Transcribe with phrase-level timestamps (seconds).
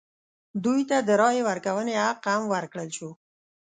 [0.63, 3.09] دوی ته د رایې ورکونې حق هم ورکړل شو.